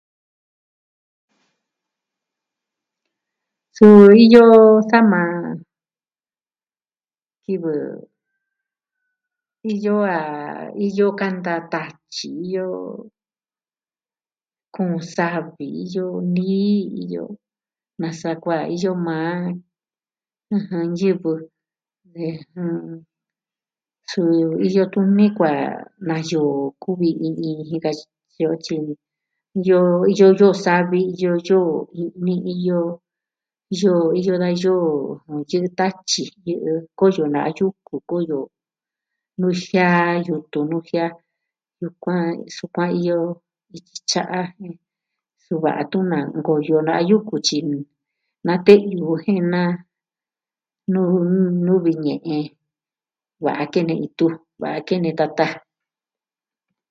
[3.75, 4.45] Suu iyo
[4.89, 5.21] sama
[7.43, 7.75] kivɨ
[9.73, 10.19] iyo a...
[10.87, 12.65] iyo kanta tatyi, iyo...
[14.75, 16.05] kuun savi, iyo
[16.35, 17.23] nii, iyo
[18.01, 19.35] nasa kuaa, iyo maa
[20.99, 21.31] yɨvɨ,
[24.09, 24.35] Suu
[24.67, 25.65] iyo tuni kuaa
[26.07, 28.77] na yoo, kuvi iin iin jin katyi o tyi.
[29.59, 32.77] Iyo yoo savi, iyo yoo i'ni, iyo,
[33.79, 35.21] yoo, iyo da yoo.
[35.27, 37.93] nuu yɨ'ɨ tatyi yɨ'ɨ, koyo na'a yuku.
[38.09, 38.39] Koyo
[39.39, 41.11] nujiaa, yutun nujiaa.
[41.81, 43.17] Yukuan, sukuan iyo,
[44.09, 44.39] tya'a
[45.43, 47.57] su va'a tun nakoyo na yuku tyi.
[48.45, 49.19] Na te'yu ju nuu
[51.31, 52.37] jen nuvi ji ñe'e.
[53.45, 54.27] Va'a kene itu,
[54.61, 55.47] va'a kene tata.